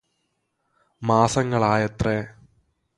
[1.01, 2.17] മാസങ്ങളായത്രേ